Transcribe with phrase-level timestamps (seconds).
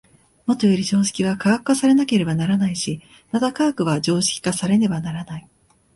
[0.47, 5.47] もとより常識は科学化されねばならないし、また科学は常識化されねばならない。